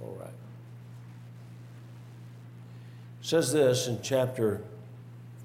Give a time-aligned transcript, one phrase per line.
[0.00, 0.28] All right.
[3.20, 4.60] It says this in chapter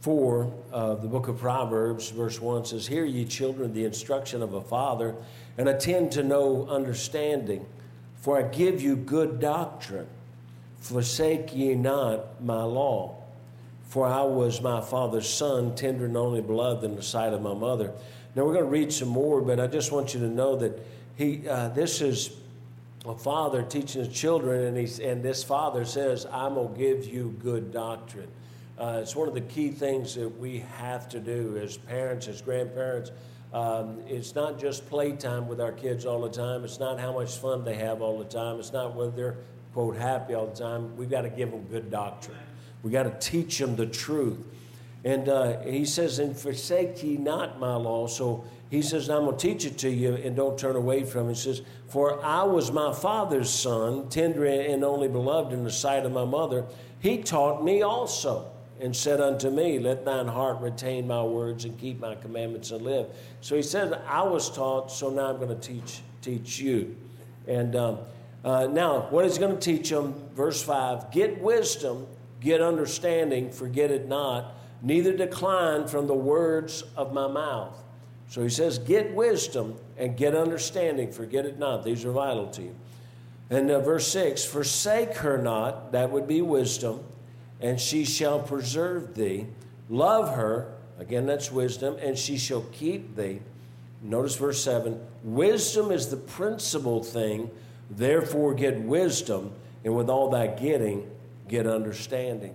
[0.01, 4.53] 4 of the book of Proverbs, verse 1 says, Hear ye children the instruction of
[4.53, 5.15] a father,
[5.57, 7.65] and attend to know understanding,
[8.21, 10.07] for I give you good doctrine.
[10.79, 13.15] Forsake ye not my law.
[13.89, 17.53] For I was my father's son, tender and only beloved in the sight of my
[17.53, 17.91] mother.
[18.35, 20.79] Now we're going to read some more, but I just want you to know that
[21.17, 22.31] he, uh, this is
[23.05, 27.07] a father teaching his children, and, he's, and this father says, I'm going to give
[27.07, 28.27] you good doctrine.
[28.77, 32.41] Uh, it's one of the key things that we have to do as parents, as
[32.41, 33.11] grandparents.
[33.53, 36.63] Um, it's not just playtime with our kids all the time.
[36.63, 38.59] It's not how much fun they have all the time.
[38.59, 39.37] It's not whether they're,
[39.73, 40.95] quote, happy all the time.
[40.95, 42.37] We've got to give them good doctrine.
[42.83, 44.39] We've got to teach them the truth.
[45.03, 48.07] And uh, he says, And forsake ye not my law.
[48.07, 51.27] So he says, I'm going to teach it to you and don't turn away from
[51.27, 51.29] it.
[51.29, 56.05] He says, For I was my father's son, tender and only beloved in the sight
[56.05, 56.65] of my mother.
[56.99, 61.79] He taught me also and said unto me, Let thine heart retain my words and
[61.79, 63.07] keep my commandments and live.
[63.41, 66.95] So he said, I was taught, so now I'm going to teach, teach you.
[67.47, 67.99] And um,
[68.43, 72.05] uh, now, what he's going to teach them, verse 5 Get wisdom,
[72.39, 77.83] get understanding, forget it not, neither decline from the words of my mouth.
[78.29, 81.83] So he says, Get wisdom and get understanding, forget it not.
[81.83, 82.75] These are vital to you.
[83.49, 87.03] And uh, verse 6 Forsake her not, that would be wisdom,
[87.59, 89.47] and she shall preserve thee.
[89.89, 93.41] Love her, again, that's wisdom, and she shall keep thee.
[94.01, 97.49] Notice verse 7 Wisdom is the principal thing,
[97.89, 99.51] therefore get wisdom,
[99.83, 101.09] and with all that getting,
[101.47, 102.53] get understanding.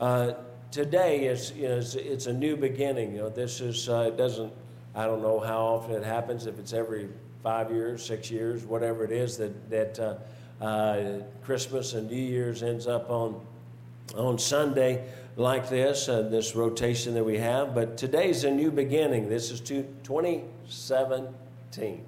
[0.00, 0.34] Uh,
[0.70, 3.12] today is, is it's a new beginning.
[3.14, 4.52] You know, this is uh, it doesn't
[4.94, 7.08] I don't know how often it happens, if it's every
[7.42, 10.14] five years, six years, whatever it is, that, that uh,
[10.62, 13.40] uh, Christmas and New Year's ends up on,
[14.14, 15.02] on Sunday
[15.36, 17.74] like this, uh, this rotation that we have.
[17.74, 19.28] But today's a new beginning.
[19.28, 22.04] This is 2017.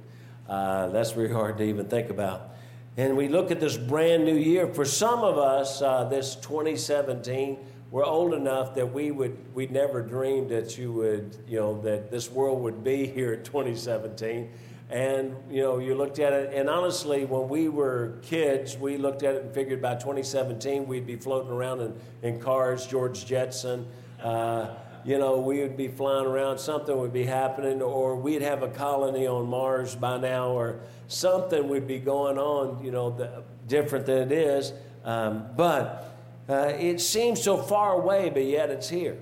[0.47, 2.51] Uh, that's very hard to even think about.
[2.97, 4.69] And we look at this brand new year.
[4.69, 7.59] For some of us, uh, this 2017,
[7.95, 12.11] we're old enough that we would we never dreamed that you would you know that
[12.11, 14.51] this world would be here in 2017
[14.91, 19.23] and you know you looked at it and honestly when we were kids we looked
[19.23, 23.87] at it and figured by 2017 we'd be floating around in, in cars george jetson.
[24.21, 28.65] Uh, you know we would be flying around something would be happening or we'd have
[28.65, 33.45] a colony on mars by now or something would be going on you know the,
[33.69, 34.73] different than it is.
[35.05, 36.14] Um, but
[36.49, 39.17] uh, it seems so far away, but yet it's here.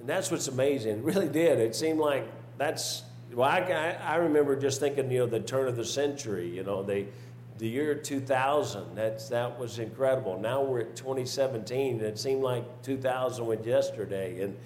[0.00, 0.98] And that's what's amazing.
[0.98, 1.58] It really did.
[1.58, 2.26] It seemed like
[2.58, 6.62] that's, well, I, I remember just thinking, you know, the turn of the century, you
[6.62, 7.06] know, the,
[7.58, 10.38] the year 2000, that's, that was incredible.
[10.38, 14.42] Now we're at 2017, and it seemed like 2000 was yesterday.
[14.42, 14.56] And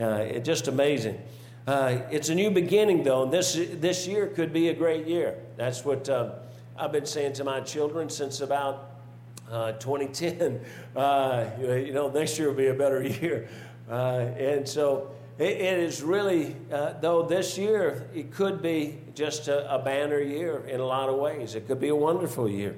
[0.00, 1.20] uh, it's just amazing.
[1.66, 5.38] Uh, it's a new beginning, though, and this, this year could be a great year.
[5.56, 6.32] That's what uh,
[6.76, 8.93] I've been saying to my children since about
[9.54, 10.60] uh, 2010,
[10.96, 13.48] uh, you know, next year will be a better year.
[13.88, 19.46] Uh, and so it, it is really, uh, though this year it could be just
[19.46, 21.54] a, a, banner year in a lot of ways.
[21.54, 22.74] It could be a wonderful year.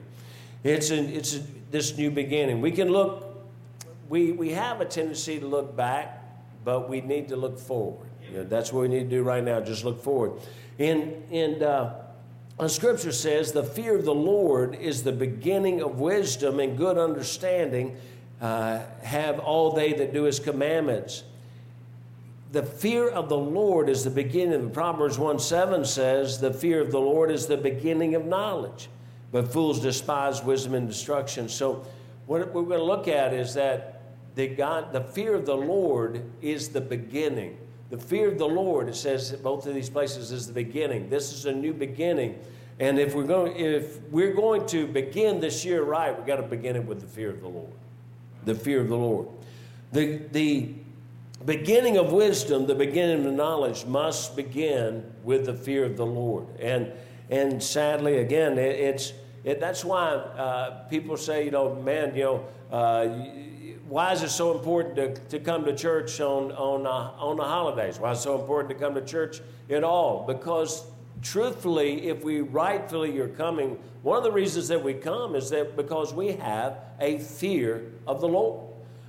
[0.65, 2.60] It's, a, it's a, this new beginning.
[2.60, 3.25] We can look,
[4.10, 6.22] we, we have a tendency to look back,
[6.62, 8.10] but we need to look forward.
[8.31, 10.42] You know, that's what we need to do right now, just look forward.
[10.78, 11.94] And, and uh,
[12.59, 16.97] the scripture says, The fear of the Lord is the beginning of wisdom and good
[16.97, 17.97] understanding.
[18.41, 21.25] Uh, have all they that do his commandments.
[22.53, 24.71] The fear of the Lord is the beginning.
[24.71, 28.89] Proverbs 1 7 says, The fear of the Lord is the beginning of knowledge,
[29.33, 31.49] but fools despise wisdom and destruction.
[31.49, 31.87] So,
[32.27, 34.03] what we're going to look at is that
[34.34, 37.56] the, God, the fear of the Lord is the beginning.
[37.91, 41.08] The fear of the Lord, it says at both of these places, is the beginning.
[41.08, 42.38] This is a new beginning.
[42.78, 46.42] And if we're going, if we're going to begin this year right, we've got to
[46.42, 47.72] begin it with the fear of the Lord.
[48.44, 49.28] The fear of the Lord.
[49.92, 50.74] The, the
[51.44, 56.47] beginning of wisdom, the beginning of knowledge must begin with the fear of the Lord.
[56.60, 56.92] And,
[57.30, 59.12] and sadly, again, it, it's,
[59.44, 63.09] it, that's why uh, people say, you know, man, you know, uh,
[63.88, 67.44] why is it so important to, to come to church on, on, uh, on the
[67.44, 67.98] holidays?
[67.98, 69.41] Why is it so important to come to church
[69.71, 70.24] at all?
[70.27, 70.84] Because
[71.22, 75.77] truthfully, if we rightfully are coming, one of the reasons that we come is that
[75.77, 78.66] because we have a fear of the Lord.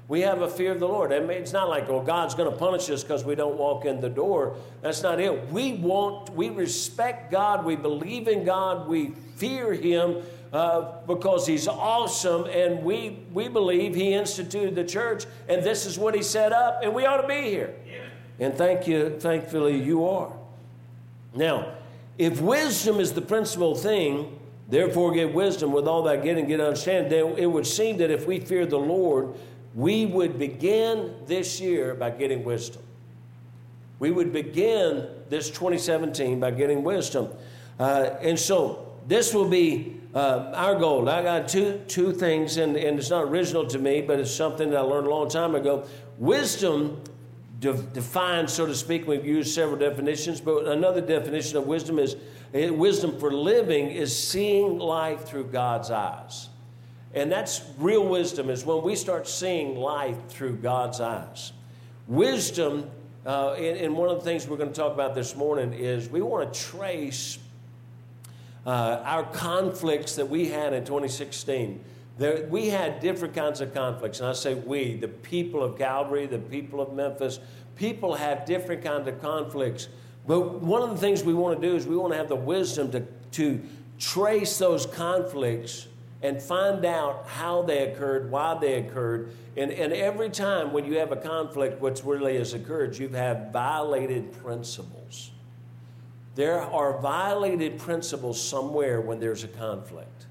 [0.08, 1.12] We have a fear of the Lord.
[1.12, 3.84] I mean, it's not like, well, God's going to punish us because we don't walk
[3.84, 4.56] in the door.
[4.82, 5.52] That's not it.
[5.52, 7.66] We want, we respect God.
[7.66, 8.88] We believe in God.
[8.88, 10.24] We fear Him.
[10.54, 15.98] Uh, because He's awesome, and we, we believe He instituted the church, and this is
[15.98, 17.76] what He set up, and we ought to be here.
[18.40, 20.32] And thank you, thankfully, you are.
[21.34, 21.74] Now,
[22.18, 27.10] if wisdom is the principal thing, therefore get wisdom with all that getting, get understanding,
[27.10, 29.36] then it would seem that if we fear the Lord,
[29.76, 32.82] we would begin this year by getting wisdom.
[34.00, 37.30] We would begin this 2017 by getting wisdom.
[37.80, 41.08] Uh, and so this will be uh, our goal.
[41.08, 44.72] I got two, two things, and, and it's not original to me, but it's something
[44.72, 45.86] that I learned a long time ago.
[46.18, 47.04] Wisdom
[47.60, 49.08] de- defined, so to speak.
[49.08, 52.16] We've used several definitions, but another definition of wisdom is
[52.56, 56.50] eh, wisdom for living is seeing life through God's eyes.
[57.14, 61.54] And that's real wisdom, is when we start seeing life through God's eyes.
[62.08, 62.90] Wisdom,
[63.24, 66.10] uh, and, and, one of the things we're going to talk about this morning is
[66.10, 67.38] we want to trace
[68.68, 71.84] uh, our conflicts that we had in 2016
[72.18, 74.20] there, we had different kinds of conflicts.
[74.20, 77.40] And I say we, the people of Calvary, the people of Memphis,
[77.76, 79.88] people have different kinds of conflicts.
[80.26, 82.36] But one of the things we want to do is we want to have the
[82.36, 83.02] wisdom to,
[83.34, 83.62] to
[84.00, 85.88] trace those conflicts
[86.24, 89.32] and find out how they occurred, why they occurred.
[89.56, 93.54] And, and every time when you have a conflict, what's really has occurred, you've had
[93.54, 95.32] violated principles.
[96.38, 100.28] There are violated principles somewhere when there's a conflict.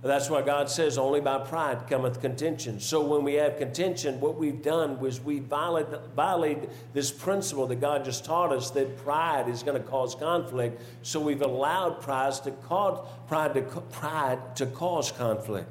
[0.00, 2.78] That's why God says, only by pride cometh contention.
[2.78, 7.80] So when we have contention, what we've done was we violate, violate this principle that
[7.80, 10.80] God just taught us that pride is going to cause conflict.
[11.02, 15.68] So we've allowed pride to cause, pride to, pride to cause conflict.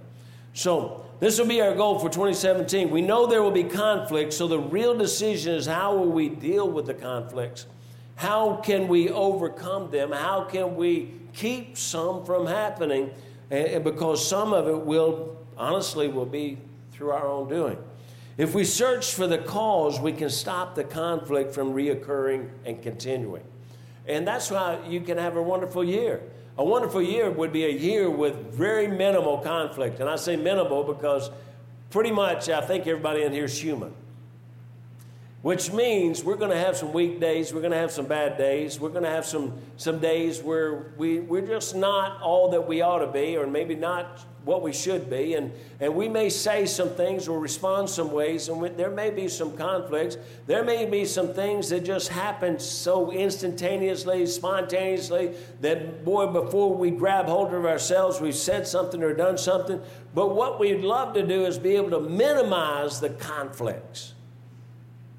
[0.52, 2.90] So this will be our goal for 2017.
[2.90, 6.70] We know there will be conflict, so the real decision is how will we deal
[6.70, 7.66] with the conflicts?
[8.18, 10.12] How can we overcome them?
[10.12, 13.12] How can we keep some from happening?
[13.50, 16.58] and because some of it will, honestly, will be
[16.92, 17.78] through our own doing.
[18.38, 23.44] If we search for the cause, we can stop the conflict from reoccurring and continuing.
[24.06, 26.22] And that's why you can have a wonderful year.
[26.58, 30.00] A wonderful year would be a year with very minimal conflict.
[30.02, 31.32] And I say minimal because
[31.90, 33.94] pretty much I think everybody in here is human
[35.48, 38.38] which means we're going to have some weak days, we're going to have some bad
[38.38, 42.68] days, we're going to have some, some days where we, we're just not all that
[42.68, 45.36] we ought to be, or maybe not what we should be.
[45.36, 49.10] And, and we may say some things or respond some ways, and we, there may
[49.10, 50.18] be some conflicts.
[50.48, 56.92] There may be some things that just happen so instantaneously, spontaneously, that, boy, before we
[56.92, 59.82] grab hold of ourselves, we've said something or done something.
[60.14, 64.14] But what we'd love to do is be able to minimize the conflicts.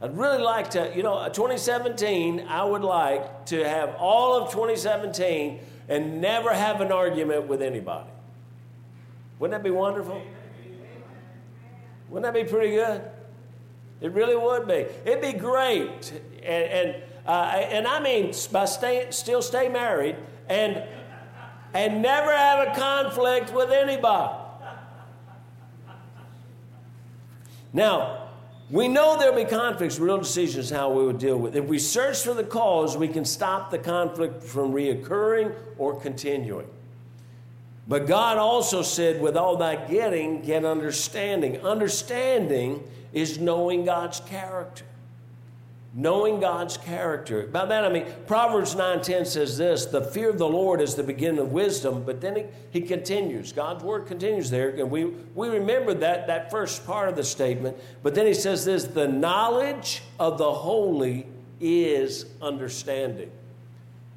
[0.00, 5.58] I'd really like to, you know, 2017, I would like to have all of 2017
[5.88, 8.08] and never have an argument with anybody.
[9.40, 10.22] Wouldn't that be wonderful?
[12.10, 13.02] Wouldn't that be pretty good?
[14.00, 14.86] It really would be.
[15.04, 16.12] It'd be great.
[16.44, 20.14] And, and, uh, and I mean, by stay, still stay married
[20.48, 20.84] and,
[21.74, 24.44] and never have a conflict with anybody.
[27.72, 28.27] Now,
[28.70, 31.56] we know there'll be conflicts, real decisions how we would deal with.
[31.56, 36.68] If we search for the cause, we can stop the conflict from reoccurring or continuing.
[37.86, 41.60] But God also said, with all that getting, get understanding.
[41.62, 44.84] Understanding is knowing God's character
[45.94, 47.46] knowing God's character.
[47.46, 51.02] By that I mean, Proverbs 9:10 says this, the fear of the Lord is the
[51.02, 53.52] beginning of wisdom, but then he, he continues.
[53.52, 57.76] God's word continues there, and we, we remember that, that first part of the statement,
[58.02, 61.26] but then he says this, the knowledge of the holy
[61.60, 63.30] is understanding.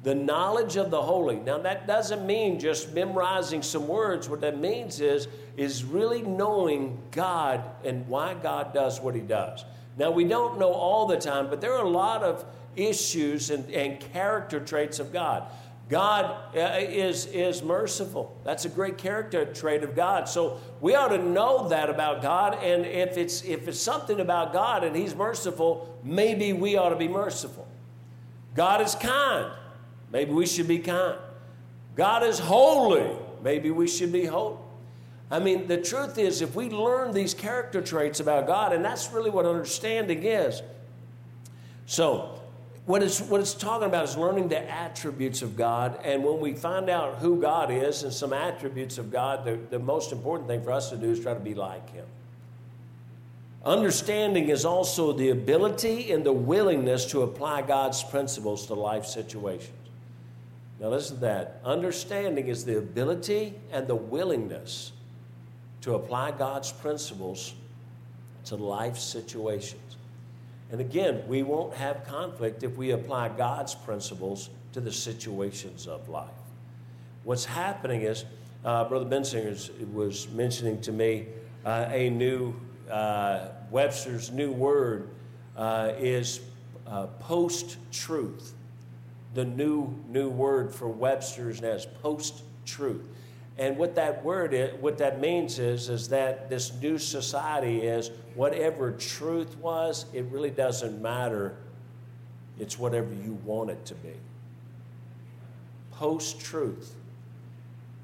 [0.02, 1.36] The knowledge of the holy.
[1.36, 4.28] Now that doesn't mean just memorizing some words.
[4.28, 9.64] What that means is, is really knowing God and why God does what he does.
[9.96, 12.44] Now, we don't know all the time, but there are a lot of
[12.76, 15.44] issues and, and character traits of God.
[15.88, 18.34] God uh, is, is merciful.
[18.44, 20.26] That's a great character trait of God.
[20.26, 22.54] So we ought to know that about God.
[22.62, 26.96] And if it's, if it's something about God and He's merciful, maybe we ought to
[26.96, 27.68] be merciful.
[28.54, 29.52] God is kind.
[30.10, 31.18] Maybe we should be kind.
[31.94, 33.10] God is holy.
[33.42, 34.61] Maybe we should be holy.
[35.32, 39.10] I mean, the truth is, if we learn these character traits about God, and that's
[39.10, 40.60] really what understanding is.
[41.86, 42.38] So,
[42.84, 45.98] what it's, what it's talking about is learning the attributes of God.
[46.04, 49.78] And when we find out who God is and some attributes of God, the, the
[49.78, 52.04] most important thing for us to do is try to be like Him.
[53.64, 59.78] Understanding is also the ability and the willingness to apply God's principles to life situations.
[60.78, 61.62] Now, listen to that.
[61.64, 64.92] Understanding is the ability and the willingness
[65.82, 67.54] to apply God's principles
[68.46, 69.96] to life situations.
[70.70, 76.08] And again, we won't have conflict if we apply God's principles to the situations of
[76.08, 76.30] life.
[77.24, 78.24] What's happening is,
[78.64, 81.26] uh, Brother Bensinger was mentioning to me
[81.64, 82.54] uh, a new
[82.90, 85.10] uh, Webster's new word
[85.56, 86.40] uh, is
[86.86, 88.54] uh, post truth.
[89.34, 93.08] The new new word for Webster's is post truth.
[93.58, 98.10] And what that word is, what that means is, is that this new society is
[98.34, 101.56] whatever truth was, it really doesn't matter.
[102.58, 104.14] It's whatever you want it to be.
[105.92, 106.94] Post truth.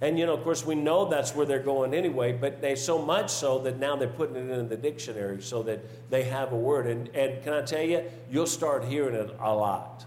[0.00, 3.00] And you know, of course, we know that's where they're going anyway, but they so
[3.00, 6.56] much so that now they're putting it in the dictionary so that they have a
[6.56, 6.86] word.
[6.86, 10.04] And, and can I tell you, you'll start hearing it a lot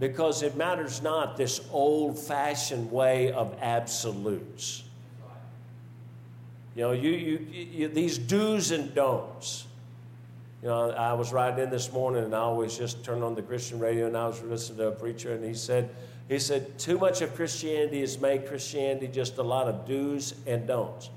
[0.00, 4.82] because it matters not this old fashioned way of absolutes.
[6.74, 9.66] You know, you, you, you, these do's and don'ts.
[10.62, 13.42] You know, I was riding in this morning and I always just turned on the
[13.42, 15.90] Christian radio and I was listening to a preacher and he said,
[16.28, 20.66] he said, too much of Christianity has made Christianity just a lot of do's and
[20.66, 21.10] don'ts.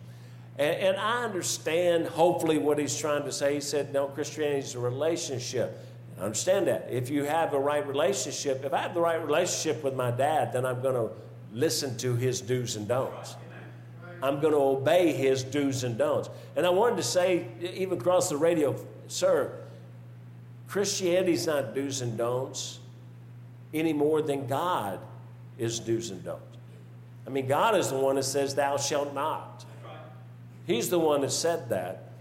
[0.58, 3.56] And, and I understand, hopefully, what he's trying to say.
[3.56, 5.78] He said, no, Christianity is a relationship.
[6.24, 6.88] Understand that.
[6.90, 10.54] If you have the right relationship, if I have the right relationship with my dad,
[10.54, 11.14] then I'm going to
[11.52, 13.36] listen to his do's and don'ts.
[14.22, 16.30] I'm going to obey his do's and don'ts.
[16.56, 18.74] And I wanted to say, even across the radio,
[19.10, 19.52] sir,
[20.70, 22.80] Christianity's not do's and don'ts
[23.74, 25.02] any more than God
[25.58, 26.58] is do's and don'ts.
[27.28, 29.66] I mean, God is the one that says, Thou shalt not.
[30.68, 32.12] He's the one that said that.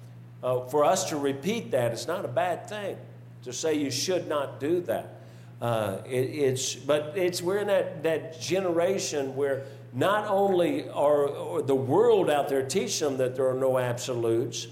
[0.42, 2.96] Uh, for us to repeat that, it's not a bad thing
[3.44, 5.20] to say you should not do that.
[5.60, 11.74] Uh, it, it's, but it's we're in that, that generation where not only are the
[11.74, 14.66] world out there teaching them that there are no absolutes,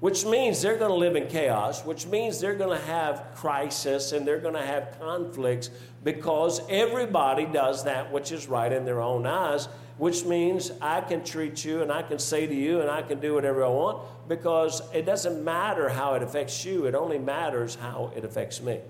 [0.00, 4.12] which means they're going to live in chaos, which means they're going to have crisis
[4.12, 5.70] and they're going to have conflicts
[6.04, 11.24] because everybody does that which is right in their own eyes, which means I can
[11.24, 14.28] treat you and I can say to you and I can do whatever I want
[14.28, 18.80] because it doesn't matter how it affects you, it only matters how it affects me.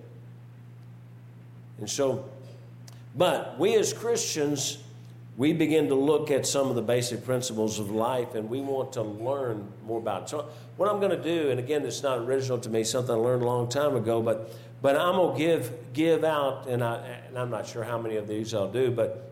[1.78, 2.28] And so,
[3.14, 4.78] but we as Christians,
[5.36, 8.92] we begin to look at some of the basic principles of life and we want
[8.94, 10.28] to learn more about it.
[10.30, 13.18] So, what I'm going to do, and again, it's not original to me, something I
[13.18, 14.50] learned a long time ago, but,
[14.80, 16.96] but I'm going to give, give out, and, I,
[17.28, 19.30] and I'm not sure how many of these I'll do, but,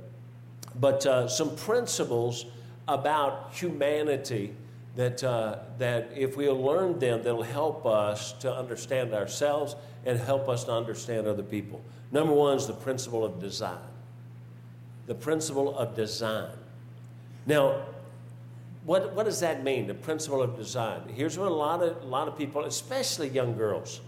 [0.79, 2.45] but uh, some principles
[2.87, 4.55] about humanity
[4.97, 10.51] that, uh, that if we'll learn them, that'll help us to understand ourselves and help
[10.51, 11.83] us to understand other people.
[12.13, 13.79] Number one is the principle of design.
[15.07, 16.51] The principle of design.
[17.47, 17.83] Now,
[18.85, 21.03] what, what does that mean, the principle of design?
[21.15, 24.01] Here's what a lot of, a lot of people, especially young girls,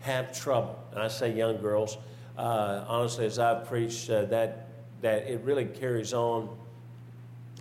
[0.00, 0.78] have trouble.
[0.92, 1.96] And I say young girls,
[2.36, 4.68] uh, honestly, as I've preached, uh, that,
[5.00, 6.48] that it really carries on.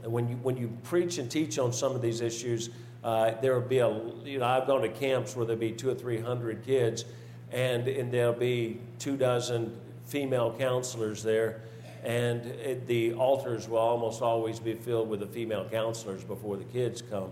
[0.03, 2.69] When you, when you preach and teach on some of these issues,
[3.03, 3.89] uh, there will be a,
[4.25, 7.05] you know, I've gone to camps where there'll be two or three hundred kids,
[7.51, 11.61] and, and there'll be two dozen female counselors there
[12.03, 16.65] and it, the altars will almost always be filled with the female counselors before the
[16.65, 17.31] kids come.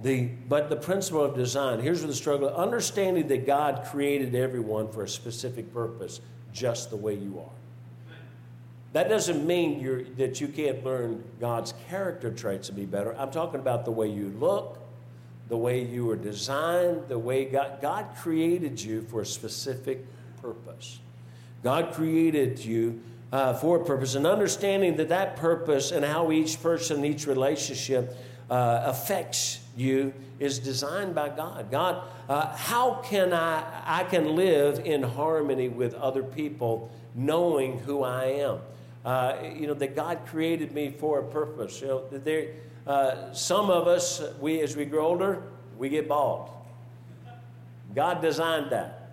[0.00, 4.34] The, but the principle of design here's where the struggle is understanding that God created
[4.34, 6.20] everyone for a specific purpose,
[6.52, 8.14] just the way you are.
[8.92, 13.14] That doesn't mean that you can't learn God's character traits to be better.
[13.16, 14.78] I'm talking about the way you look,
[15.48, 20.06] the way you were designed, the way God, God created you for a specific
[20.40, 21.00] purpose.
[21.62, 23.00] God created you
[23.32, 28.16] uh, for a purpose, and understanding that that purpose and how each person, each relationship
[28.50, 31.70] uh, affects you is designed by God.
[31.70, 38.02] God, uh, how can I I can live in harmony with other people, knowing who
[38.02, 38.58] I am?
[39.04, 41.80] Uh, you know that God created me for a purpose.
[41.80, 42.52] You know, there,
[42.86, 45.42] uh, some of us, we as we grow older,
[45.76, 46.50] we get bald.
[47.94, 49.10] God designed that.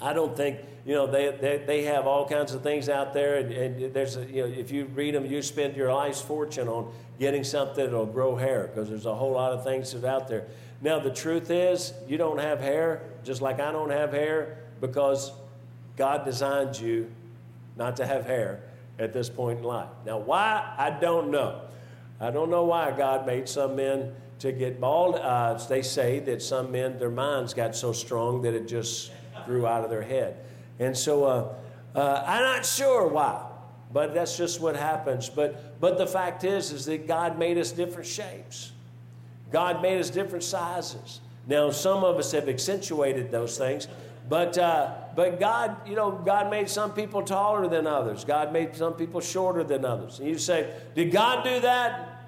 [0.00, 3.36] I don't think you know, they, they, they have all kinds of things out there,
[3.36, 6.68] and, and there's, a, you know, if you read them, you spend your life's fortune
[6.68, 10.28] on getting something that'll grow hair because there's a whole lot of things that out
[10.28, 10.46] there.
[10.82, 15.32] Now, the truth is, you don't have hair, just like I don't have hair, because
[15.96, 17.10] God designed you
[17.76, 18.60] not to have hair
[18.98, 19.88] at this point in life.
[20.04, 20.74] Now, why?
[20.76, 21.62] I don't know.
[22.20, 25.16] I don't know why God made some men to get bald.
[25.16, 29.10] Uh, they say that some men, their minds got so strong that it just
[29.46, 30.36] grew out of their head.
[30.78, 31.54] And so uh,
[31.94, 33.46] uh, I'm not sure why.
[33.94, 35.30] but that's just what happens.
[35.30, 38.72] But, but the fact is, is that God made us different shapes.
[39.52, 41.20] God made us different sizes.
[41.46, 43.86] Now, some of us have accentuated those things,
[44.28, 48.24] but, uh, but God, you know, God made some people taller than others.
[48.24, 50.18] God made some people shorter than others.
[50.18, 52.26] And you say, did God do that?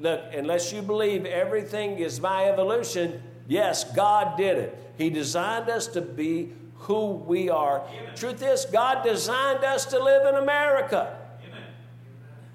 [0.00, 4.94] Look, unless you believe everything is by evolution, yes, God did it.
[4.96, 7.80] He designed us to be who we are.
[7.80, 8.16] Amen.
[8.16, 11.16] Truth is, God designed us to live in America.
[11.46, 11.62] Amen.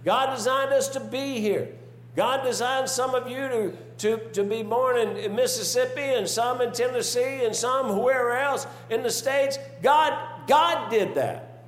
[0.03, 1.69] God designed us to be here.
[2.15, 6.72] God designed some of you to, to, to be born in Mississippi and some in
[6.72, 9.60] Tennessee and some wherever else in the States.
[9.81, 10.13] God,
[10.48, 11.63] God did that.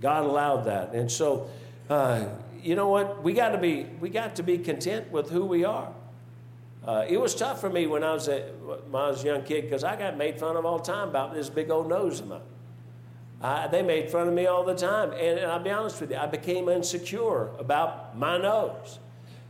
[0.00, 0.92] God allowed that.
[0.92, 1.50] And so,
[1.88, 2.26] uh,
[2.62, 3.22] you know what?
[3.22, 5.92] We got to be we got to be content with who we are.
[6.86, 9.42] Uh, it was tough for me when I was a, when I was a young
[9.42, 12.20] kid because I got made fun of all the time about this big old nose
[12.20, 12.40] of mine.
[13.42, 16.10] I, they made fun of me all the time, and, and, I'll be honest with
[16.10, 18.98] you, I became insecure about my nose.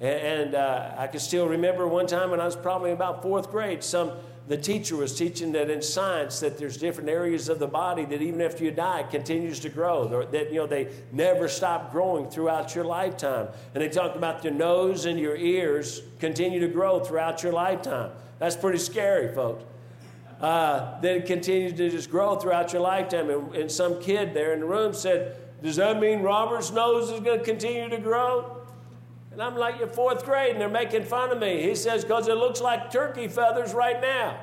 [0.01, 3.83] And, uh, I can still remember one time when I was probably about fourth grade,
[3.83, 4.13] some
[4.51, 8.21] the teacher was teaching that in science that there's different areas of the body that
[8.21, 10.25] even after you die continues to grow.
[10.25, 13.47] That you know they never stop growing throughout your lifetime.
[13.75, 18.11] And they talked about your nose and your ears continue to grow throughout your lifetime.
[18.41, 19.63] That's pretty scary folks.
[20.41, 23.31] Uh, that it continues to just grow throughout your lifetime.
[23.31, 27.21] And, and some kid there in the room said does that mean robert's nose is
[27.21, 28.60] going to continue to grow
[29.41, 31.63] and I'm like, You're fourth grade, and they're making fun of me.
[31.63, 34.39] He says, Because it looks like turkey feathers right now.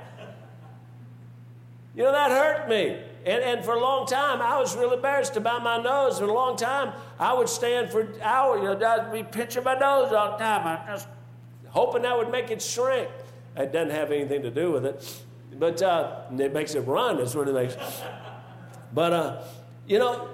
[1.96, 3.00] You know, that hurt me.
[3.24, 6.18] And, and for a long time, I was really embarrassed about my nose.
[6.18, 9.76] For a long time, I would stand for hours, you know, I'd be pinching my
[9.76, 10.66] nose all the time.
[10.66, 11.08] I just
[11.68, 13.10] hoping that would make it shrink.
[13.56, 15.24] It doesn't have anything to do with it.
[15.60, 17.76] But uh, it makes it run, that's what it makes.
[18.94, 19.44] But, uh,
[19.88, 20.30] you know,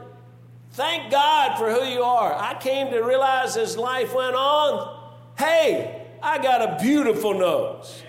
[0.73, 2.33] Thank God for who you are.
[2.33, 4.99] I came to realize as life went on
[5.37, 8.03] hey, I got a beautiful nose.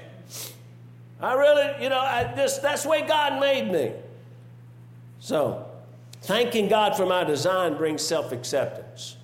[1.20, 3.92] I really, you know, I just, that's the way God made me.
[5.20, 5.66] So,
[6.22, 9.16] thanking God for my design brings self acceptance.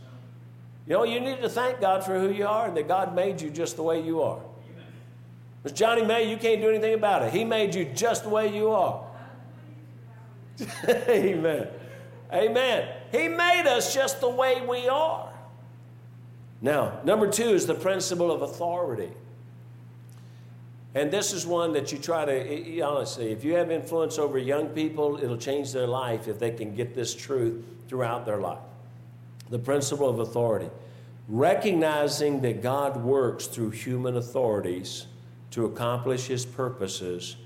[0.87, 3.41] You know, you need to thank God for who you are and that God made
[3.41, 4.41] you just the way you are.
[5.63, 7.33] Miss Johnny May, you can't do anything about it.
[7.33, 9.05] He made you just the way you are.
[10.89, 11.69] Amen.
[12.33, 12.89] Amen.
[13.11, 15.29] He made us just the way we are.
[16.63, 19.11] Now, number two is the principle of authority.
[20.95, 24.69] And this is one that you try to, honestly, if you have influence over young
[24.69, 28.59] people, it'll change their life if they can get this truth throughout their life.
[29.51, 30.69] The principle of authority.
[31.29, 35.07] Recognizing that God works through human authorities
[35.53, 37.37] to accomplish his purposes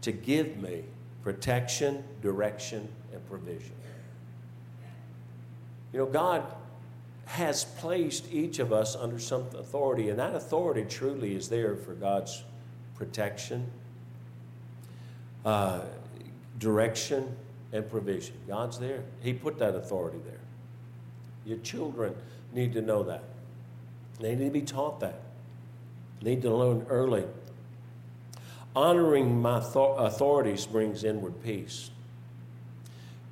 [0.00, 0.84] to give me
[1.22, 3.72] protection, direction, and provision.
[5.92, 6.44] You know, God
[7.26, 11.92] has placed each of us under some authority, and that authority truly is there for
[11.94, 12.42] God's
[12.94, 13.70] protection,
[15.44, 15.80] uh,
[16.58, 17.36] direction,
[17.72, 18.34] and provision.
[18.46, 19.02] God's there.
[19.20, 20.40] He put that authority there.
[21.44, 22.14] Your children
[22.52, 23.24] need to know that.
[24.20, 25.20] They need to be taught that.
[26.22, 27.24] Need to learn early.
[28.74, 31.90] Honoring my authorities brings inward peace.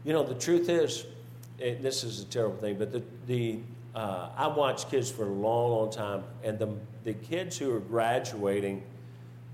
[0.04, 1.04] You know, the truth is,
[1.58, 3.58] it, this is a terrible thing, but the, the
[3.94, 6.68] uh, I watched kids for a long, long time, and the,
[7.04, 8.82] the kids who are graduating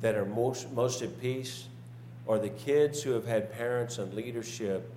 [0.00, 1.68] that are most, most at peace
[2.28, 4.92] are the kids who have had parents and leadership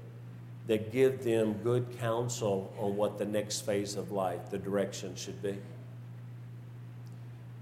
[0.68, 5.42] that give them good counsel on what the next phase of life, the direction should
[5.44, 5.58] be.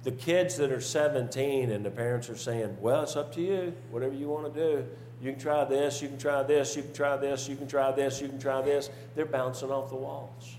[0.03, 3.73] The kids that are 17 and the parents are saying, Well, it's up to you,
[3.91, 4.85] whatever you want to do.
[5.23, 7.91] You can try this, you can try this, you can try this, you can try
[7.93, 8.89] this, you can try this.
[9.15, 10.57] They're bouncing off the walls.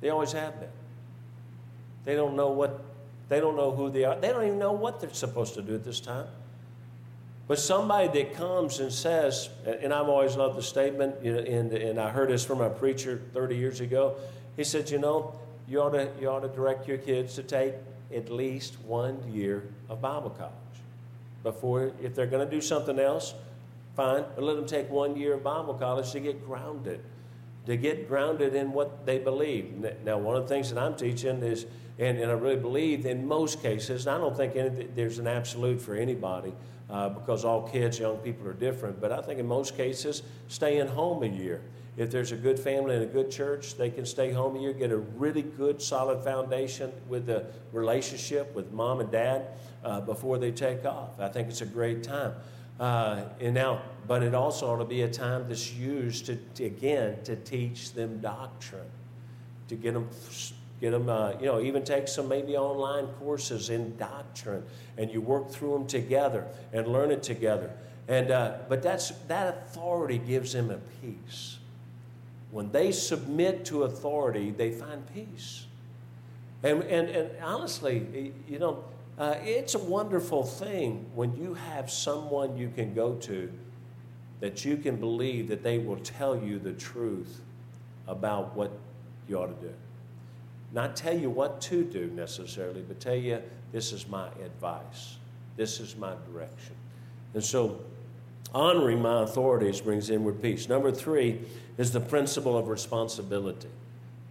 [0.00, 0.70] They always have been.
[2.06, 2.82] They don't know what,
[3.28, 4.18] they don't know who they are.
[4.18, 6.28] They don't even know what they're supposed to do at this time.
[7.46, 11.70] But somebody that comes and says, and I've always loved the statement, you know, and,
[11.70, 14.16] and I heard this from a preacher 30 years ago.
[14.56, 15.34] He said, You know,
[15.68, 17.74] you ought, to, you ought to direct your kids to take
[18.14, 20.52] at least one year of Bible college
[21.42, 23.34] before, if they're going to do something else,
[23.94, 27.00] fine, but let them take one year of Bible college to get grounded,
[27.66, 29.72] to get grounded in what they believe.
[30.04, 31.66] Now, one of the things that I'm teaching is,
[31.98, 35.80] and, and I really believe in most cases, I don't think any, there's an absolute
[35.80, 36.52] for anybody
[36.90, 40.88] uh, because all kids, young people are different, but I think in most cases, staying
[40.88, 41.62] home a year.
[41.96, 44.72] If there's a good family and a good church, they can stay home a year,
[44.72, 49.46] get a really good, solid foundation with the relationship with mom and dad
[49.84, 51.20] uh, before they take off.
[51.20, 52.34] I think it's a great time.
[52.78, 56.64] Uh, and now, but it also ought to be a time that's used to, to
[56.64, 58.90] again to teach them doctrine,
[59.68, 60.08] to get them,
[60.80, 64.64] get them, uh, you know, even take some maybe online courses in doctrine,
[64.98, 67.70] and you work through them together and learn it together.
[68.08, 71.58] And uh, but that's that authority gives them a peace.
[72.50, 75.66] When they submit to authority, they find peace.
[76.64, 78.84] And and, and honestly, you know
[79.18, 83.52] uh, it's a wonderful thing when you have someone you can go to
[84.40, 87.40] that you can believe that they will tell you the truth
[88.06, 88.72] about what
[89.28, 89.74] you ought to do.
[90.72, 93.40] Not tell you what to do necessarily, but tell you
[93.72, 95.16] this is my advice,
[95.56, 96.74] this is my direction.
[97.32, 97.80] And so,
[98.52, 100.68] honoring my authorities brings inward peace.
[100.68, 101.40] Number three
[101.78, 103.68] is the principle of responsibility.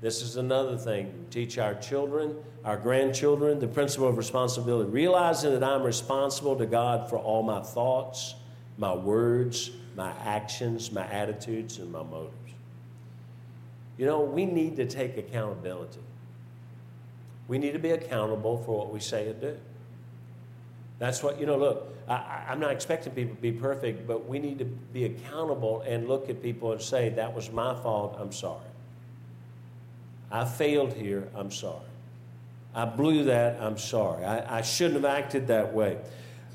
[0.03, 1.27] This is another thing.
[1.29, 2.35] teach our children,
[2.65, 4.89] our grandchildren, the principle of responsibility.
[4.89, 8.35] Realizing that I'm responsible to God for all my thoughts,
[8.77, 12.35] my words, my actions, my attitudes, and my motives.
[13.97, 16.01] You know, we need to take accountability.
[17.47, 19.57] We need to be accountable for what we say and do.
[20.99, 24.39] That's what, you know, look, I, am not expecting people to be perfect, but we
[24.39, 28.33] need to be accountable and look at people and say, that was my fault, I'm
[28.33, 28.65] sorry.
[30.33, 31.85] I failed here, I'm sorry.
[32.73, 34.25] I blew that, I'm sorry.
[34.25, 35.99] I, I shouldn't have acted that way.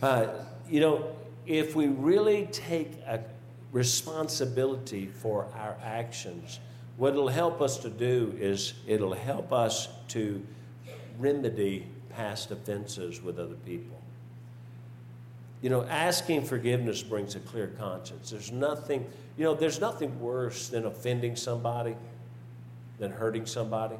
[0.02, 0.26] Uh,
[0.68, 1.14] you know,
[1.46, 3.20] if we really take a
[3.70, 6.58] responsibility for our actions,
[6.96, 10.44] what it'll help us to do is it'll help us to
[11.20, 13.96] remedy past offenses with other people.
[15.62, 18.30] You know, asking forgiveness brings a clear conscience.
[18.30, 21.94] There's nothing, you know, there's nothing worse than offending somebody
[22.98, 23.96] than hurting somebody.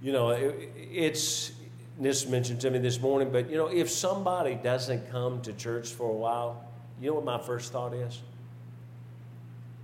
[0.00, 1.52] You know, it, it's
[1.98, 5.88] this mentioned to me this morning, but you know, if somebody doesn't come to church
[5.88, 6.64] for a while,
[7.00, 8.20] you know what my first thought is?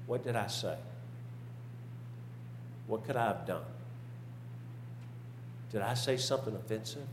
[0.06, 0.76] What did I say?
[2.86, 3.64] What could I have done?
[5.72, 7.06] Did I say something offensive?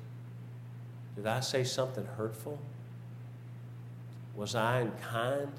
[1.16, 2.60] Did I say something hurtful?
[4.36, 5.52] Was I unkind?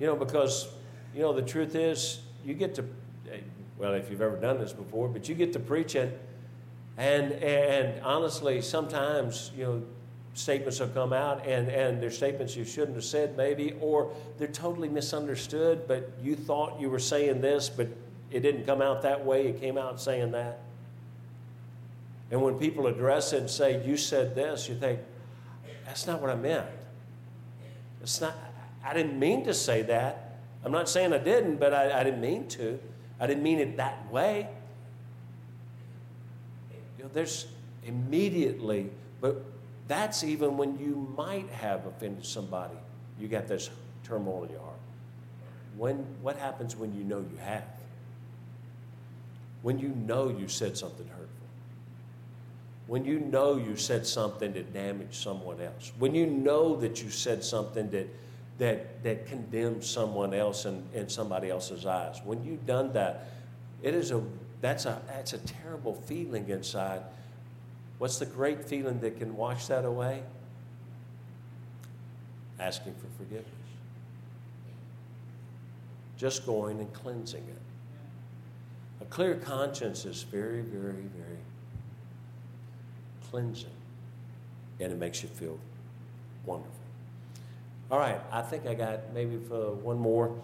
[0.00, 0.68] You know, because,
[1.14, 2.84] you know, the truth is, you get to,
[3.78, 6.20] well, if you've ever done this before, but you get to preach it,
[6.96, 9.82] and and honestly, sometimes you know
[10.34, 14.48] statements have come out, and and they're statements you shouldn't have said, maybe, or they're
[14.48, 17.88] totally misunderstood, but you thought you were saying this, but
[18.30, 19.48] it didn't come out that way.
[19.48, 20.60] It came out saying that.
[22.30, 25.00] And when people address it and say, "You said this," you think,
[25.84, 26.66] "That's not what I meant."
[28.02, 28.34] It's not.
[28.84, 30.29] I didn't mean to say that.
[30.64, 32.78] I'm not saying I didn't, but I, I didn't mean to.
[33.18, 34.48] I didn't mean it that way.
[36.98, 37.46] You know, there's
[37.86, 39.42] immediately, but
[39.88, 42.76] that's even when you might have offended somebody.
[43.18, 43.70] You got this
[44.04, 44.78] turmoil in your heart.
[45.76, 47.64] When, what happens when you know you have?
[49.62, 51.26] When you know you said something hurtful?
[52.86, 55.92] When you know you said something that damaged someone else?
[55.98, 58.08] When you know that you said something that
[58.60, 62.20] that, that condemns someone else in, in somebody else's eyes.
[62.22, 63.30] When you've done that,
[63.82, 64.22] it is a,
[64.60, 67.00] that's, a, that's a terrible feeling inside.
[67.96, 70.22] What's the great feeling that can wash that away?
[72.58, 73.48] Asking for forgiveness.
[76.18, 77.62] Just going and cleansing it.
[79.00, 81.38] A clear conscience is very, very, very
[83.30, 83.70] cleansing.
[84.80, 85.58] And it makes you feel
[86.44, 86.79] wonderful.
[87.90, 90.36] All right, I think I got maybe for one more.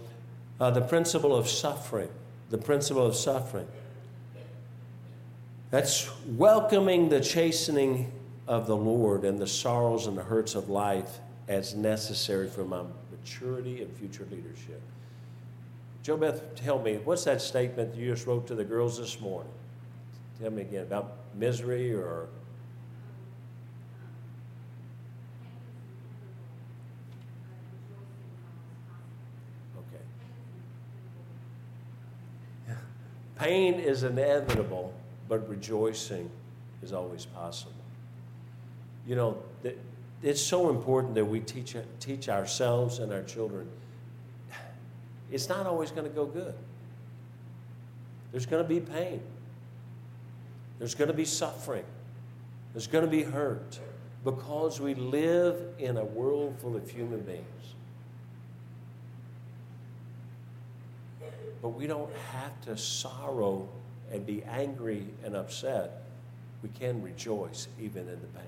[0.58, 2.08] Uh, the principle of suffering.
[2.50, 3.68] The principle of suffering.
[5.70, 8.12] That's welcoming the chastening
[8.46, 12.82] of the Lord and the sorrows and the hurts of life as necessary for my
[13.10, 14.80] maturity and future leadership.
[16.02, 19.52] Joe Beth, tell me, what's that statement you just wrote to the girls this morning?
[20.40, 22.28] Tell me again about misery or
[33.46, 34.92] Pain is inevitable,
[35.28, 36.28] but rejoicing
[36.82, 37.70] is always possible.
[39.06, 39.38] You know,
[40.20, 43.68] it's so important that we teach, teach ourselves and our children.
[45.30, 46.54] It's not always going to go good.
[48.32, 49.20] There's going to be pain.
[50.80, 51.84] There's going to be suffering.
[52.72, 53.78] There's going to be hurt
[54.24, 57.46] because we live in a world full of human beings.
[61.62, 63.68] But we don't have to sorrow
[64.12, 66.02] and be angry and upset.
[66.62, 68.44] We can rejoice even in the pain.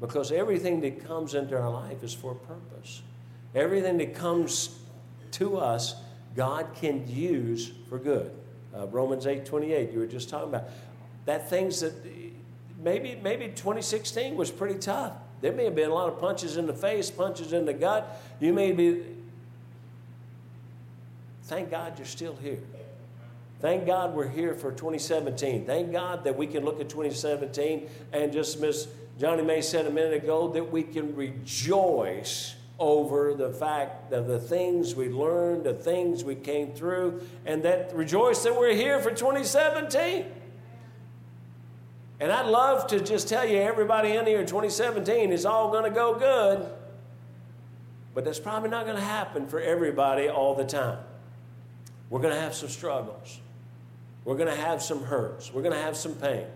[0.00, 3.02] Because everything that comes into our life is for a purpose.
[3.54, 4.78] Everything that comes
[5.32, 5.94] to us,
[6.34, 8.30] God can use for good.
[8.76, 10.64] Uh, Romans 8 28, you were just talking about.
[11.24, 11.94] That things that
[12.82, 15.14] maybe, maybe 2016 was pretty tough.
[15.40, 18.22] There may have been a lot of punches in the face, punches in the gut.
[18.40, 19.02] You may be.
[21.46, 22.58] Thank God you're still here.
[23.60, 25.64] Thank God we're here for 2017.
[25.64, 29.90] Thank God that we can look at 2017 and just Miss Johnny May said a
[29.90, 35.72] minute ago that we can rejoice over the fact of the things we learned, the
[35.72, 40.26] things we came through, and that rejoice that we're here for 2017.
[42.18, 45.90] And I'd love to just tell you, everybody in here, 2017 is all going to
[45.90, 46.68] go good.
[48.14, 50.98] But that's probably not going to happen for everybody all the time.
[52.10, 53.40] We're going to have some struggles.
[54.24, 55.52] We're going to have some hurts.
[55.52, 56.46] We're going to have some pain.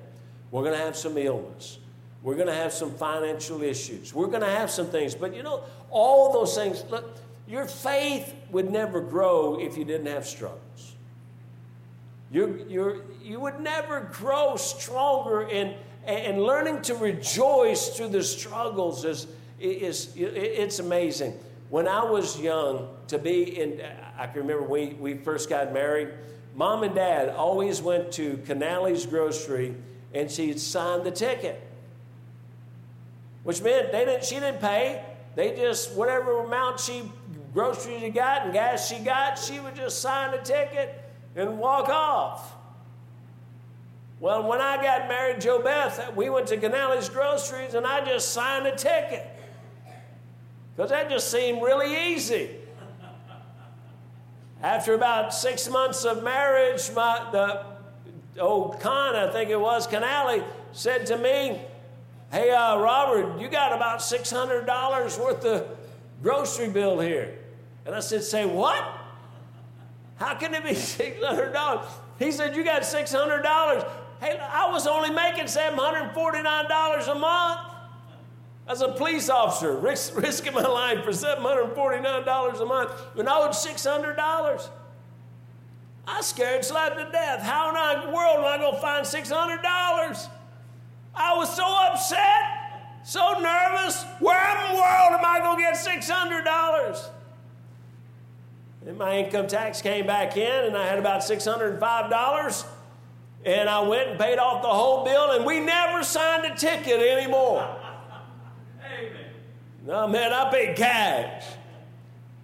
[0.51, 1.79] We're going to have some illness.
[2.23, 4.13] We're going to have some financial issues.
[4.15, 5.15] We're going to have some things.
[5.15, 10.07] But you know, all those things, look, your faith would never grow if you didn't
[10.07, 10.95] have struggles.
[12.31, 19.05] You're, you're, you would never grow stronger in, and learning to rejoice through the struggles
[19.05, 19.27] is,
[19.59, 21.35] is, it's amazing.
[21.71, 23.81] When I was young, to be in,
[24.19, 26.11] I can remember we, we first got married,
[26.55, 29.75] mom and dad always went to Canales Grocery
[30.13, 31.67] and she'd sign the ticket
[33.43, 35.03] which meant they didn't, she didn't pay.
[35.35, 37.11] They just, whatever amount she,
[37.55, 41.05] groceries she got and gas she got, she would just sign a ticket
[41.37, 42.55] and walk off.
[44.19, 48.33] Well, when I got married, Joe Beth, we went to Canales Groceries and I just
[48.33, 49.27] signed a ticket.
[50.77, 52.51] Because that just seemed really easy.
[54.63, 57.65] After about six months of marriage, my, the
[58.41, 61.61] old con, I think it was, Canale, said to me,
[62.31, 65.67] Hey, uh, Robert, you got about $600 worth of
[66.23, 67.37] grocery bill here.
[67.87, 68.85] And I said, Say what?
[70.17, 71.85] How can it be $600?
[72.19, 73.89] He said, You got $600.
[74.21, 77.70] Hey, I was only making $749 a month
[78.71, 83.51] as a police officer, risk, risking my life for $749 a month, and I owed
[83.51, 84.69] $600.
[86.07, 87.43] I scared slapped to death.
[87.43, 90.29] How in the world am I going to find $600?
[91.15, 94.05] I was so upset, so nervous.
[94.21, 97.09] Where in the world am I going to get $600?
[98.87, 102.67] And my income tax came back in, and I had about $605.
[103.45, 107.01] And I went and paid off the whole bill, and we never signed a ticket
[107.01, 107.80] anymore.
[109.83, 109.95] Amen.
[109.95, 111.45] No, man, I paid cash.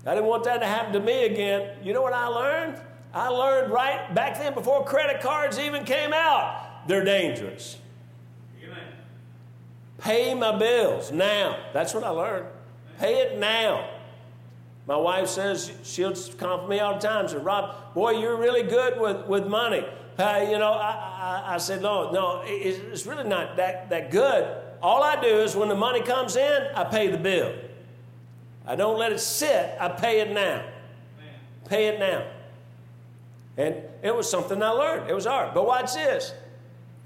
[0.06, 1.76] I didn't want that to happen to me again.
[1.82, 2.80] You know what I learned?
[3.12, 7.78] I learned right back then, before credit cards even came out, they're dangerous.
[9.98, 11.58] Pay my bills now.
[11.72, 12.46] That's what I learned.
[12.98, 13.90] Pay it now.
[14.86, 17.26] My wife says, she'll compliment me all the time.
[17.26, 19.84] Says, Rob, boy, you're really good with, with money.
[20.18, 24.62] Uh, you know, I, I, I, said, no, no, it's really not that, that good.
[24.82, 27.54] All I do is when the money comes in, I pay the bill.
[28.66, 30.64] I don't let it sit, I pay it now.
[31.66, 32.26] Pay it now.
[33.56, 35.10] And it was something I learned.
[35.10, 35.54] It was hard.
[35.54, 36.32] But watch this.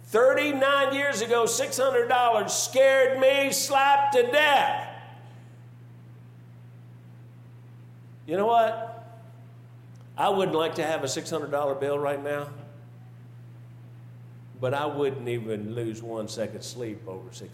[0.07, 4.89] 39 years ago, $600 scared me slapped to death.
[8.27, 9.07] You know what?
[10.17, 12.49] I wouldn't like to have a $600 bill right now,
[14.61, 17.49] but I wouldn't even lose one second sleep over $600.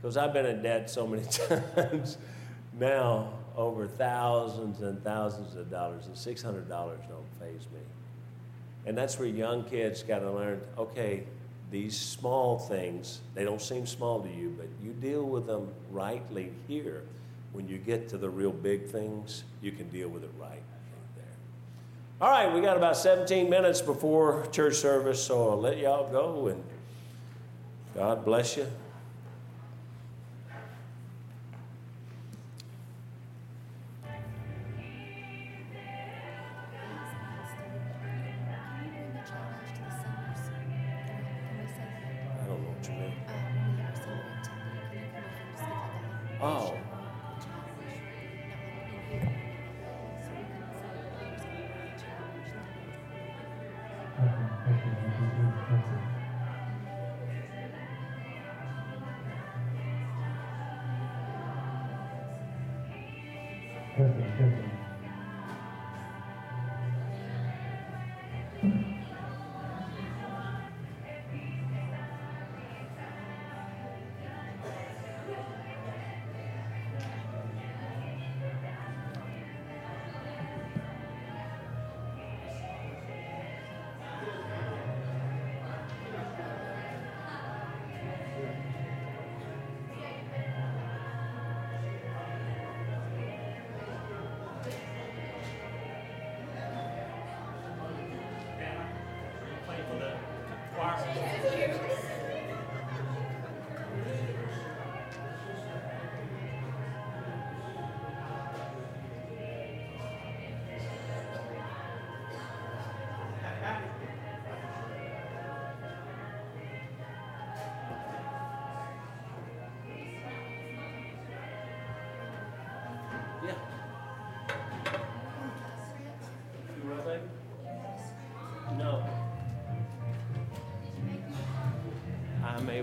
[0.00, 1.24] Because I've been in debt so many
[1.74, 2.18] times
[2.78, 6.98] now, over thousands and thousands of dollars, and $600 don't
[7.40, 7.80] phase me.
[8.86, 11.24] And that's where young kids got to learn okay,
[11.70, 16.52] these small things, they don't seem small to you, but you deal with them rightly
[16.66, 17.02] here.
[17.52, 20.62] When you get to the real big things, you can deal with it right.
[22.20, 26.48] All right, we got about 17 minutes before church service, so I'll let y'all go
[26.48, 26.64] and
[27.94, 28.66] God bless you.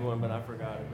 [0.05, 0.87] One, but I forgot it.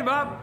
[0.00, 0.39] Hey, Bob.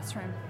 [0.00, 0.49] Classroom.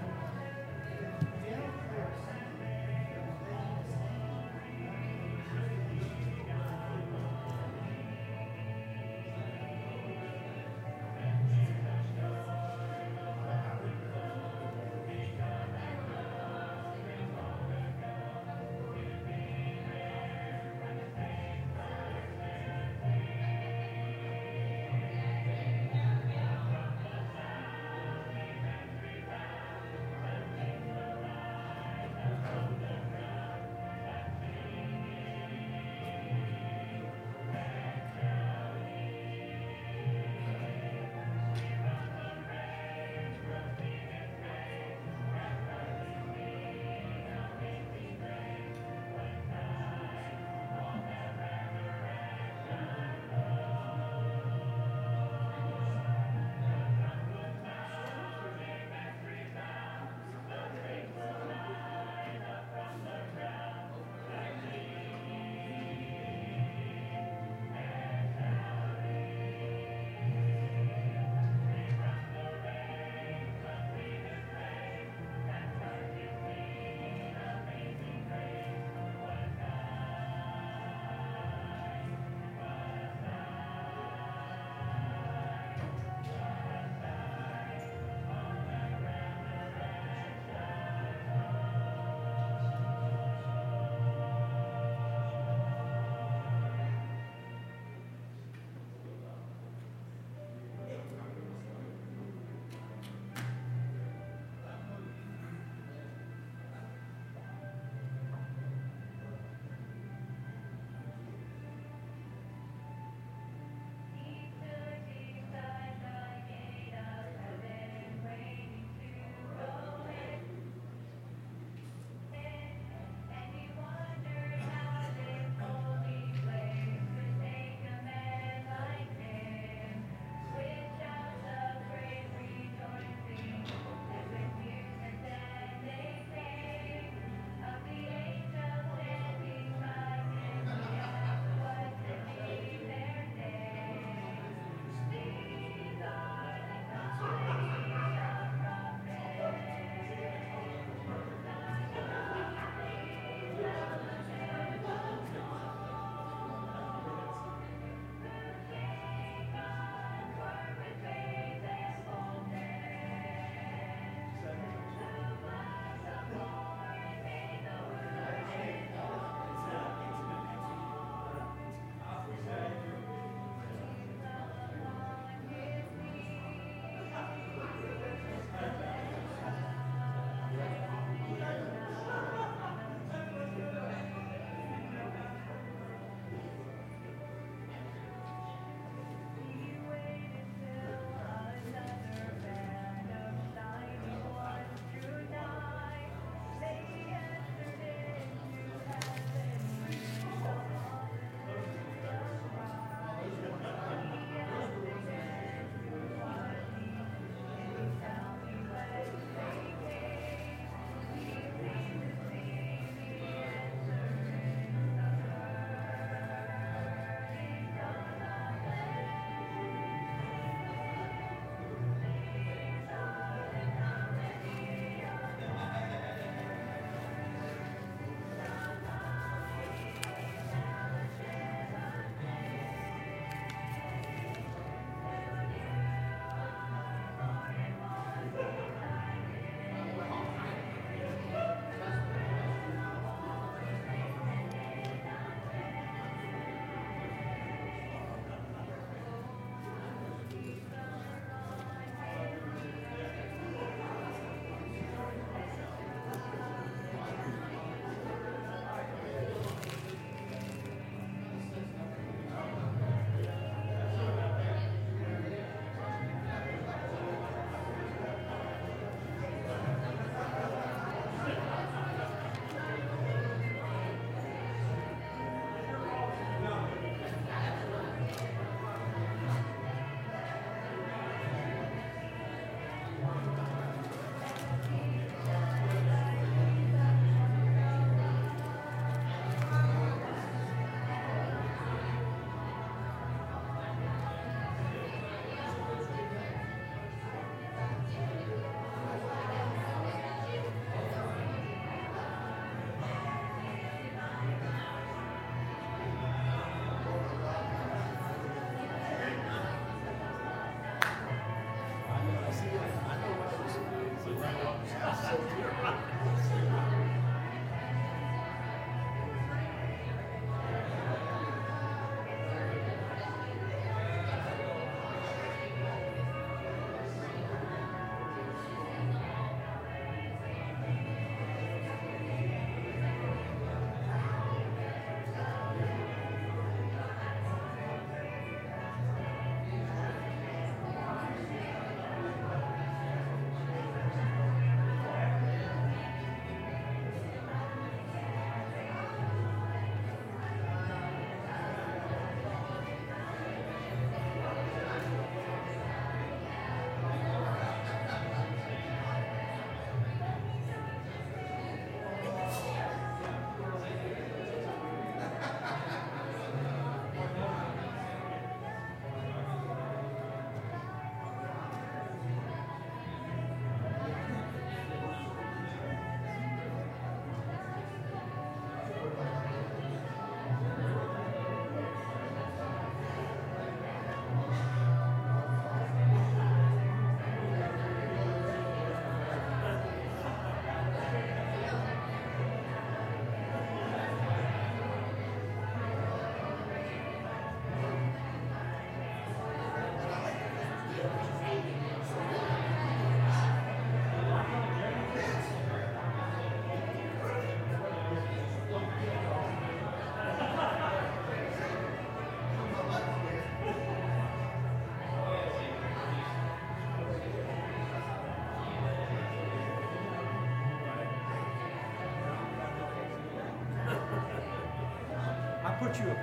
[425.77, 425.95] you.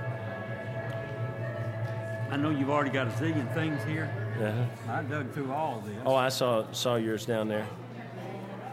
[2.30, 4.10] I know you've already got a zillion things here.
[4.40, 4.92] Uh-huh.
[4.92, 5.96] I dug through all of this.
[6.04, 7.66] Oh, I saw saw yours down there.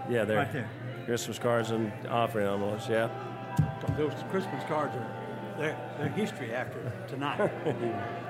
[0.10, 0.38] Yeah, there.
[0.38, 0.70] Right there.
[1.06, 2.88] Christmas cards and offering envelopes.
[2.90, 3.10] Yeah.
[3.98, 5.26] Those Christmas cards are
[5.58, 7.52] they're history after tonight.